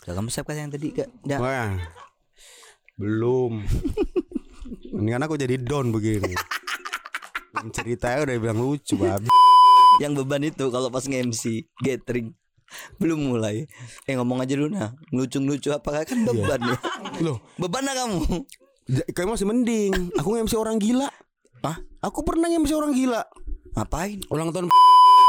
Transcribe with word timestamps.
Gak 0.00 0.14
kamu 0.14 0.28
siap 0.28 0.44
kan 0.44 0.56
yang 0.56 0.70
tadi 0.70 0.88
gak? 0.90 1.08
Nggak. 1.22 1.38
Wah. 1.38 1.74
Belum. 2.94 3.62
Ini 4.90 5.08
kan 5.10 5.22
aku 5.22 5.34
jadi 5.34 5.54
don 5.56 5.90
begini. 5.90 6.34
Ceritanya 7.70 8.24
udah 8.24 8.34
bilang 8.38 8.58
lucu 8.58 8.94
babi. 8.94 9.28
Yang 9.98 10.12
beban 10.22 10.42
itu 10.44 10.64
kalau 10.68 10.88
pas 10.88 11.02
nge-MC 11.02 11.66
gathering 11.78 12.34
belum 12.96 13.32
mulai. 13.32 13.64
Eh 14.04 14.14
ngomong 14.14 14.40
aja 14.40 14.54
dulu 14.54 14.70
nah. 14.70 14.92
Ngelucu-ngelucu 15.08 15.70
apakah 15.70 16.04
kan 16.04 16.22
beban 16.22 16.60
ya? 16.60 16.76
Loh, 17.20 17.40
Beban 17.56 17.82
lah 17.82 17.94
kamu. 17.96 18.20
kayak 19.10 19.28
masih 19.28 19.44
mending. 19.44 19.92
Aku 20.16 20.32
nge-MC 20.32 20.54
orang 20.54 20.78
gila. 20.78 21.08
Hah? 21.60 21.76
Aku 22.00 22.22
pernah 22.22 22.46
nge-MC 22.46 22.72
orang 22.72 22.92
gila. 22.92 23.22
Ngapain? 23.74 24.22
Ulang 24.28 24.50
tahun 24.50 24.70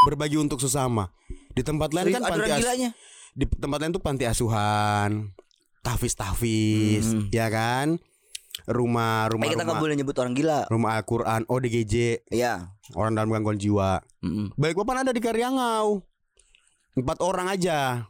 berbagi 0.06 0.38
untuk 0.38 0.60
sesama. 0.60 1.10
Di 1.52 1.62
tempat 1.62 1.92
lain 1.92 2.10
kan 2.10 2.22
Ada 2.22 2.30
panti 2.30 2.40
orang 2.40 2.52
as- 2.52 2.62
gilanya. 2.62 2.90
Di 3.32 3.46
tempat 3.46 3.78
lain 3.80 3.92
tuh 3.92 4.00
panti 4.00 4.24
asuhan, 4.24 5.30
tahfiz-tahfiz, 5.82 7.06
Hmm. 7.08 7.28
ya 7.30 7.48
kan? 7.48 7.98
Rumah 8.64 9.30
rumah 9.30 9.44
Eh 9.44 9.52
kita 9.52 9.64
nggak 9.64 9.80
boleh 9.80 9.96
nyebut 9.96 10.14
orang 10.16 10.34
gila. 10.34 10.68
rumah 10.68 10.96
Al-Qur'an, 10.96 11.42
ODGJ, 11.46 12.22
Iya. 12.30 12.70
orang 12.94 13.14
dalam 13.14 13.30
gangguan 13.30 13.58
jiwa. 13.58 13.98
Mm-mm. 14.22 14.54
Balik 14.54 14.78
papan 14.78 15.02
ada 15.02 15.12
di 15.12 15.20
Karyangau. 15.20 16.04
Empat 16.94 17.18
orang 17.20 17.48
aja. 17.48 18.06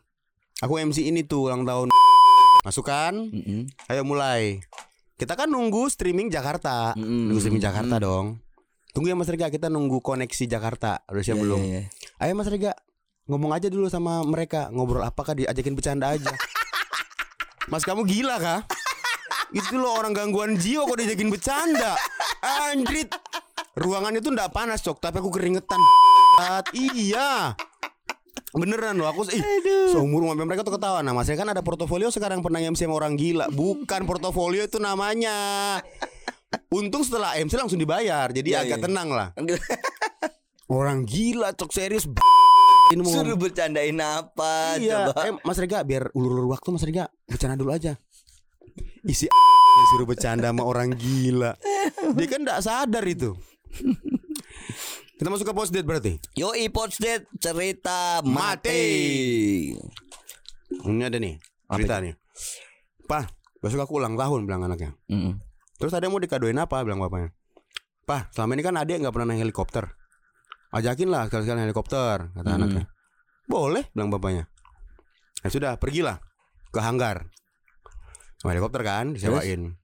Aku 0.60 0.76
MC 0.76 1.06
ini 1.06 1.24
tuh 1.24 1.48
ulang 1.48 1.64
tahun. 1.64 1.88
Masukkan. 2.62 3.14
Mm-mm. 3.16 3.72
Ayo 3.88 4.02
mulai. 4.04 4.60
Kita 5.16 5.36
kan 5.36 5.48
nunggu 5.48 5.88
streaming 5.88 6.28
Jakarta. 6.28 6.92
Mm-mm. 6.94 7.32
Nunggu 7.32 7.40
streaming 7.40 7.64
Jakarta 7.64 7.96
dong. 7.98 8.42
Tunggu 8.90 9.08
ya 9.08 9.16
Mas 9.16 9.30
Rega, 9.30 9.48
kita 9.48 9.70
nunggu 9.70 10.02
koneksi 10.02 10.44
Jakarta. 10.44 11.06
Udah 11.06 11.22
siap 11.22 11.38
Iya, 11.38 11.44
belum? 11.46 11.60
iya, 11.62 11.70
iya. 11.70 11.82
Ayo 12.20 12.34
Mas 12.34 12.50
Rega, 12.50 12.74
ngomong 13.30 13.54
aja 13.54 13.70
dulu 13.70 13.86
sama 13.88 14.26
mereka. 14.26 14.74
Ngobrol 14.74 15.06
apakah 15.06 15.38
diajakin 15.38 15.78
bercanda 15.78 16.10
aja. 16.18 16.34
Mas 17.72 17.86
kamu 17.86 18.04
gila 18.10 18.42
kah? 18.42 18.66
Itu 19.54 19.78
loh 19.78 19.94
orang 19.98 20.18
gangguan 20.18 20.58
jiwa 20.58 20.90
kok 20.90 20.98
diajakin 20.98 21.30
bercanda. 21.30 21.94
Andrit. 22.42 23.14
Ruangan 23.78 24.18
itu 24.18 24.34
ndak 24.34 24.52
panas 24.52 24.82
cok, 24.82 24.98
tapi 24.98 25.22
aku 25.22 25.30
keringetan. 25.30 25.80
iya. 26.74 27.54
Beneran 28.50 28.98
loh 28.98 29.06
aku 29.06 29.30
ih, 29.30 29.46
seumur 29.94 30.26
sampai 30.26 30.46
mereka 30.50 30.66
tuh 30.66 30.74
ketawa. 30.74 31.06
Nah, 31.06 31.14
Mas 31.14 31.30
Rega 31.30 31.46
kan 31.46 31.54
ada 31.54 31.62
portofolio 31.62 32.10
sekarang 32.10 32.42
pernah 32.42 32.58
MC 32.58 32.90
sama 32.90 32.98
orang 32.98 33.14
gila. 33.14 33.46
Bukan 33.54 34.10
portofolio 34.10 34.66
itu 34.66 34.82
namanya. 34.82 35.78
Untung 36.74 37.06
setelah 37.06 37.38
MC 37.38 37.54
langsung 37.62 37.78
dibayar, 37.78 38.34
jadi 38.34 38.58
Iya, 38.58 38.60
agak 38.66 38.78
iya. 38.82 38.86
tenang 38.90 39.10
lah. 39.14 39.28
Orang 40.70 41.06
gila 41.06 41.54
cok 41.54 41.70
serius. 41.70 42.10
Ini 42.90 43.00
mau 43.00 43.12
Suruh 43.12 43.38
bercandain 43.38 43.94
apa 43.96 44.76
Iya, 44.76 45.14
coba? 45.14 45.22
eh, 45.24 45.34
Mas 45.42 45.58
Rega 45.58 45.86
biar 45.86 46.10
ulur-ulur 46.12 46.50
waktu 46.50 46.74
Mas 46.74 46.82
Rega 46.82 47.06
bercanda 47.24 47.54
dulu 47.54 47.70
aja. 47.70 47.94
Isi 49.04 49.30
disuruh 49.80 50.06
bercanda 50.06 50.50
sama 50.50 50.66
orang 50.66 50.90
gila. 50.92 51.54
Dia 52.18 52.28
kan 52.28 52.42
tidak 52.42 52.60
sadar 52.60 53.06
itu. 53.06 53.38
Kita 55.16 55.28
masuk 55.28 55.46
ke 55.46 55.54
post 55.54 55.70
date 55.70 55.86
berarti. 55.86 56.18
Yoi 56.34 56.72
Potsdate 56.72 57.28
cerita 57.38 58.24
Mati. 58.24 58.32
mati. 58.32 58.84
Ini 60.82 61.04
ada 61.06 61.18
nih 61.18 61.36
cerita 61.68 62.00
nih. 62.00 62.16
Pak, 63.04 63.26
besok 63.60 63.84
aku 63.84 64.00
ulang 64.00 64.16
tahun 64.16 64.46
bilang 64.46 64.64
anaknya. 64.64 64.96
Mm-mm. 65.06 65.38
Terus 65.76 65.94
ada 65.94 66.04
yang 66.04 66.14
mau 66.14 66.22
dikadoin 66.22 66.56
apa 66.56 66.82
bilang 66.82 66.98
bapaknya. 66.98 67.30
Pak, 68.04 68.34
selama 68.34 68.52
ini 68.54 68.64
kan 68.64 68.76
adik 68.76 68.98
nggak 68.98 69.14
pernah 69.14 69.28
naik 69.30 69.46
helikopter. 69.46 69.92
Ajakin 70.70 71.10
lah 71.10 71.26
sekali-sekali 71.26 71.66
helikopter 71.66 72.30
kata 72.30 72.50
Hmm. 72.50 72.58
anaknya. 72.62 72.86
Boleh 73.50 73.90
bilang 73.94 74.14
bapaknya. 74.14 74.46
Ya 75.42 75.50
sudah, 75.50 75.72
pergilah 75.82 76.22
ke 76.70 76.80
hanggar. 76.80 77.26
Sama 78.38 78.54
helikopter 78.54 78.82
kan 78.86 79.18
disewain. 79.18 79.76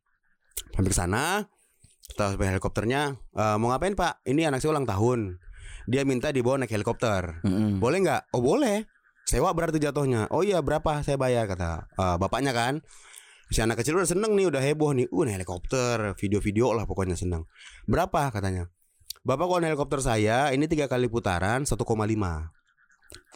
Sampai 0.76 0.92
ke 0.92 0.96
sana, 0.96 1.44
setelah 2.04 2.36
sampai 2.36 2.48
helikopternya, 2.54 3.02
"Eh, 3.18 3.56
mau 3.58 3.74
ngapain 3.74 3.96
pak? 3.98 4.22
Ini 4.24 4.52
anak 4.52 4.62
saya 4.62 4.76
ulang 4.78 4.86
tahun. 4.86 5.42
Dia 5.90 6.06
minta 6.06 6.30
dibawa 6.30 6.62
naik 6.62 6.72
helikopter. 6.74 7.42
Mm-mm. 7.42 7.78
Boleh 7.82 7.98
nggak? 8.06 8.22
Oh 8.34 8.42
boleh. 8.42 8.86
Sewa 9.26 9.54
berarti 9.58 9.82
jatuhnya. 9.82 10.30
Oh 10.30 10.46
iya 10.46 10.62
berapa? 10.62 11.02
Saya 11.02 11.18
bayar 11.18 11.50
kata 11.50 11.90
eh, 11.90 12.16
bapaknya 12.22 12.54
kan. 12.54 12.86
Si 13.50 13.62
anak 13.62 13.82
kecil 13.82 13.98
udah 13.98 14.10
seneng 14.10 14.34
nih, 14.34 14.50
udah 14.50 14.58
heboh 14.58 14.94
nih. 14.98 15.06
Uh, 15.14 15.22
naik 15.22 15.42
helikopter, 15.42 16.18
video-video 16.18 16.74
lah 16.74 16.90
pokoknya 16.90 17.14
seneng. 17.14 17.46
Berapa 17.86 18.34
katanya? 18.34 18.70
Bapak 19.26 19.50
kalau 19.50 19.66
helikopter 19.66 20.00
saya 20.06 20.54
ini 20.54 20.70
tiga 20.70 20.86
kali 20.86 21.10
putaran 21.10 21.66
1,5 21.66 21.82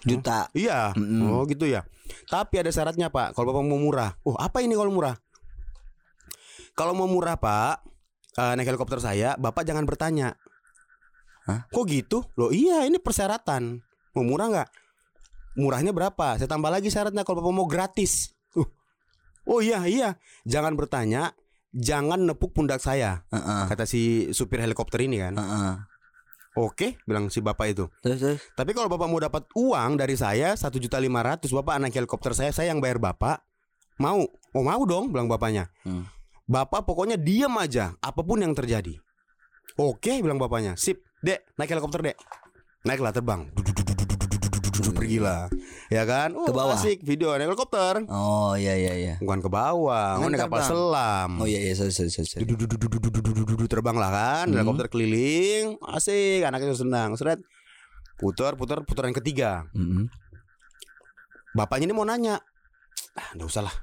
Juta. 0.05 0.47
Iya. 0.55 0.93
Mm-mm. 0.95 1.27
Oh 1.27 1.43
gitu 1.49 1.67
ya. 1.67 1.83
Tapi 2.29 2.61
ada 2.61 2.71
syaratnya 2.71 3.11
pak. 3.11 3.35
Kalau 3.35 3.51
bapak 3.51 3.63
mau 3.67 3.81
murah. 3.81 4.15
Oh 4.23 4.37
apa 4.39 4.63
ini 4.63 4.77
kalau 4.77 4.93
murah? 4.93 5.17
Kalau 6.77 6.95
mau 6.95 7.09
murah 7.09 7.35
pak, 7.35 7.83
eh, 8.39 8.53
naik 8.55 8.71
helikopter 8.71 9.03
saya, 9.03 9.35
bapak 9.35 9.67
jangan 9.67 9.83
bertanya. 9.83 10.39
Hah? 11.43 11.67
Kok 11.73 11.85
gitu? 11.89 12.23
Loh 12.39 12.53
iya 12.53 12.87
ini 12.87 13.01
persyaratan. 13.01 13.81
Mau 14.15 14.23
murah 14.23 14.47
nggak? 14.47 14.69
Murahnya 15.59 15.91
berapa? 15.91 16.39
Saya 16.39 16.47
tambah 16.47 16.71
lagi 16.71 16.87
syaratnya 16.87 17.27
kalau 17.27 17.43
bapak 17.43 17.53
mau 17.53 17.67
gratis. 17.67 18.31
Uh. 18.55 18.69
Oh 19.43 19.59
iya 19.59 19.83
iya. 19.83 20.15
Jangan 20.47 20.77
bertanya. 20.79 21.35
Jangan 21.69 22.25
nepuk 22.25 22.53
pundak 22.53 22.81
saya. 22.81 23.25
Heeh. 23.29 23.63
Kata 23.69 23.85
si 23.85 24.33
supir 24.33 24.61
helikopter 24.61 25.05
ini 25.05 25.21
kan. 25.21 25.37
Heeh. 25.37 25.73
Oke, 26.57 26.97
bilang 27.05 27.29
si 27.29 27.39
bapak 27.39 27.71
itu. 27.71 27.85
Terus 28.01 28.19
terus. 28.19 28.41
Tapi 28.57 28.73
kalau 28.73 28.89
bapak 28.89 29.07
mau 29.07 29.21
dapat 29.21 29.45
uang 29.53 30.01
dari 30.01 30.17
saya 30.17 30.57
satu 30.57 30.81
juta 30.81 30.97
lima 30.97 31.21
ratus, 31.21 31.53
bapak 31.53 31.77
anak 31.77 31.93
helikopter 31.93 32.33
saya, 32.33 32.49
saya 32.49 32.73
yang 32.73 32.81
bayar 32.81 32.97
bapak. 32.97 33.45
Mau? 34.01 34.25
Oh 34.57 34.65
mau 34.65 34.81
dong, 34.83 35.13
bilang 35.13 35.29
bapaknya. 35.29 35.69
Hmm. 35.85 36.09
Bapak 36.49 36.89
pokoknya 36.89 37.21
diam 37.21 37.53
aja, 37.61 37.93
apa 38.01 38.25
pun 38.25 38.41
yang 38.41 38.57
terjadi. 38.57 38.97
Oke, 39.77 40.17
bilang 40.25 40.41
bapaknya. 40.41 40.73
Sip, 40.73 41.05
dek, 41.21 41.53
naik 41.55 41.69
helikopter 41.69 42.01
dek. 42.01 42.17
Naiklah 42.81 43.13
terbang 43.13 43.45
langsung 44.79 44.95
hmm. 44.95 45.01
pergi 45.03 45.17
lah 45.19 45.41
ya 45.91 46.03
kan 46.07 46.31
oh, 46.31 46.47
ke 46.47 46.51
bawah 46.55 46.79
asik 46.79 47.03
video 47.03 47.35
naik 47.35 47.51
helikopter 47.51 48.07
oh 48.07 48.55
iya 48.55 48.73
iya 48.79 48.93
iya 48.95 49.13
bukan 49.19 49.43
ke 49.43 49.49
bawah 49.51 50.17
kan 50.17 50.31
naik 50.31 50.47
kapal 50.47 50.63
selam 50.63 51.29
oh 51.43 51.47
iya 51.47 51.59
iya 51.59 51.73
sorry 51.75 51.91
sorry 51.91 52.09
sorry 52.09 52.47
terbang 53.67 53.97
lah 53.99 54.09
kan 54.09 54.45
hmm. 54.47 54.55
helikopter 54.55 54.87
keliling 54.87 55.75
asik 55.91 56.47
anaknya 56.47 56.73
senang 56.73 57.19
seret 57.19 57.43
putar 58.15 58.55
putar 58.55 58.81
putaran 58.87 59.11
ketiga 59.11 59.67
hmm. 59.75 60.07
bapaknya 61.53 61.91
ini 61.91 61.95
mau 61.95 62.07
nanya 62.07 62.39
ah 63.19 63.27
nggak 63.35 63.47
usah 63.47 63.67
lah 63.67 63.75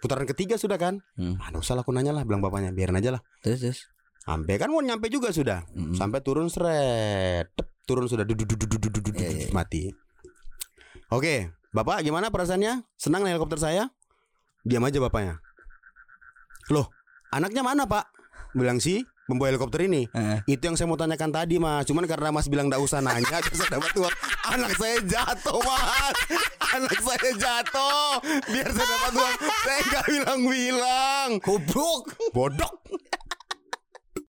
putaran 0.00 0.24
ketiga 0.24 0.56
sudah 0.56 0.80
kan 0.80 1.04
hmm. 1.20 1.36
ah 1.36 1.52
nggak 1.52 1.62
usah 1.62 1.76
lah 1.76 1.84
aku 1.84 1.92
nanya 1.92 2.16
lah 2.16 2.24
bilang 2.24 2.40
bapaknya 2.40 2.72
biarin 2.72 2.96
aja 2.96 3.20
lah 3.20 3.22
terus 3.44 3.60
terus 3.60 3.80
sampai 4.20 4.60
kan 4.60 4.68
mau 4.68 4.84
nyampe 4.84 5.08
juga 5.08 5.32
sudah 5.32 5.64
hmm. 5.72 5.96
sampai 5.96 6.20
turun 6.20 6.48
seret 6.48 7.52
turun 7.88 8.06
sudah 8.06 8.24
mati 9.50 9.90
oke 11.10 11.50
bapak 11.70 12.02
gimana 12.02 12.30
perasaannya? 12.30 12.86
Senang 12.98 13.22
naik 13.22 13.38
helikopter 13.38 13.58
saya? 13.58 13.90
Diam 14.66 14.82
aja 14.82 14.98
bapaknya. 15.02 15.38
Loh 16.70 16.90
anaknya 17.30 17.62
mana 17.62 17.86
pak? 17.86 18.10
Bilang 18.54 18.82
si 18.82 19.02
membawa 19.30 19.54
helikopter 19.54 19.86
ini. 19.86 20.10
Heeh. 20.10 20.42
itu 20.50 20.62
yang 20.66 20.74
saya 20.74 20.90
mau 20.90 20.98
tanyakan 20.98 21.30
tadi 21.30 21.62
mas. 21.62 21.86
Cuman 21.86 22.06
karena 22.10 22.34
mas 22.34 22.50
bilang 22.50 22.66
gak 22.66 22.82
usah 22.82 22.98
nanya 22.98 23.38
saya 23.54 23.78
dapat 23.78 23.94
uang 23.94 24.14
Anak 24.50 24.72
saya 24.74 24.98
jatuh 25.06 25.58
mas. 25.62 26.16
Anak 26.74 26.98
saya 26.98 27.30
jatuh. 27.38 28.10
Biar 28.50 28.68
saya 28.74 28.86
dapat 28.90 29.12
uang. 29.14 29.36
Saya 29.62 29.80
gak 29.86 30.04
bilang-bilang. 30.10 31.28
Goblok. 31.38 32.04
Bodok 32.34 32.74